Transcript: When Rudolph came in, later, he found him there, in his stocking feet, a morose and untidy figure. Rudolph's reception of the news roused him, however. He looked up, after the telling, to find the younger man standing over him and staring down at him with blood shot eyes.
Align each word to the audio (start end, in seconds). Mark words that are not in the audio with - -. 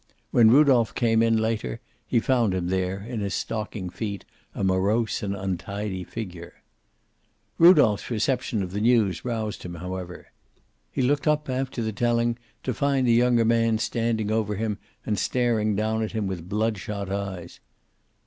When 0.31 0.49
Rudolph 0.49 0.95
came 0.95 1.21
in, 1.21 1.37
later, 1.37 1.79
he 2.07 2.19
found 2.19 2.55
him 2.55 2.69
there, 2.69 3.03
in 3.03 3.19
his 3.19 3.35
stocking 3.35 3.87
feet, 3.91 4.25
a 4.55 4.63
morose 4.63 5.21
and 5.21 5.35
untidy 5.35 6.03
figure. 6.03 6.63
Rudolph's 7.59 8.09
reception 8.09 8.63
of 8.63 8.71
the 8.71 8.81
news 8.81 9.23
roused 9.23 9.61
him, 9.61 9.75
however. 9.75 10.31
He 10.89 11.03
looked 11.03 11.27
up, 11.27 11.47
after 11.51 11.83
the 11.83 11.93
telling, 11.93 12.39
to 12.63 12.73
find 12.73 13.05
the 13.05 13.13
younger 13.13 13.45
man 13.45 13.77
standing 13.77 14.31
over 14.31 14.55
him 14.55 14.79
and 15.05 15.19
staring 15.19 15.75
down 15.75 16.01
at 16.01 16.13
him 16.13 16.25
with 16.25 16.49
blood 16.49 16.79
shot 16.79 17.11
eyes. 17.11 17.59